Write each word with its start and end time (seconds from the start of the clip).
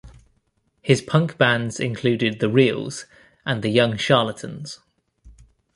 His 0.81 0.99
punk 0.99 1.37
bands 1.37 1.79
included 1.79 2.39
the 2.39 2.49
Reals 2.49 3.05
and 3.45 3.61
the 3.61 3.69
Young 3.69 3.97
Charlatans. 3.97 4.79